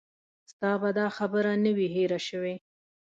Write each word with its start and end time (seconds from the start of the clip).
ستا 0.51 0.71
به 0.81 0.89
دا 0.99 1.07
خبره 1.17 1.53
نه 1.63 1.71
وي 1.77 1.87
هېره 1.95 2.19
شوې. 2.27 2.55